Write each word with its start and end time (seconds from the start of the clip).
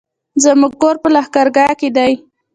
زموږ 0.43 0.73
کور 0.81 0.95
په 1.03 1.07
لښکرګاه 1.15 1.73
کی 1.79 1.89
دی 1.95 2.13